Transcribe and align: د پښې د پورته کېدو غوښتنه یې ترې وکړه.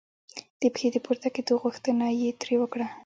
د 0.61 0.63
پښې 0.73 0.87
د 0.93 0.97
پورته 1.05 1.27
کېدو 1.35 1.53
غوښتنه 1.63 2.05
یې 2.21 2.29
ترې 2.41 2.55
وکړه. 2.59 2.87